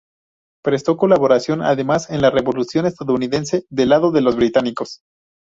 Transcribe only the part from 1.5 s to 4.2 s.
además, en la Revolución estadounidense del lado